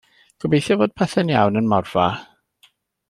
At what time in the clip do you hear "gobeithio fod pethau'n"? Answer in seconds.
0.43-1.31